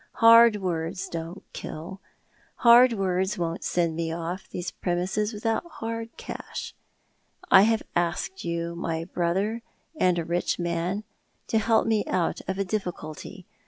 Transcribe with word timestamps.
Hard 0.13 0.55
words 0.63 1.07
don't 1.07 1.43
kill, 1.53 1.89
and 1.89 1.99
hard 2.55 2.93
words 2.93 3.37
won't 3.37 3.63
send 3.63 3.95
me 3.95 4.11
off 4.11 4.49
these 4.49 4.71
premises 4.71 5.31
Avithont 5.31 5.69
hard 5.73 6.17
cash. 6.17 6.73
I 7.51 7.61
have 7.61 7.83
asked 7.95 8.43
you, 8.43 8.75
my 8.75 9.05
brother, 9.05 9.61
and 9.95 10.17
a 10.17 10.25
rich 10.25 10.57
man, 10.57 11.03
to 11.49 11.59
help 11.59 11.85
rae 11.85 12.03
out 12.07 12.41
of 12.47 12.57
a 12.57 12.65
difficulty. 12.65 13.45